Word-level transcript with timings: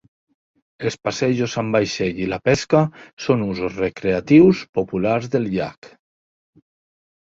Els 0.89 0.95
passejos 1.07 1.57
amb 1.63 1.75
vaixell 1.77 2.21
i 2.23 2.25
la 2.31 2.39
pesca 2.49 2.81
són 3.27 3.45
usos 3.51 3.77
recreatius 3.83 4.63
populars 4.79 5.33
del 5.37 5.47
llac. 5.55 5.91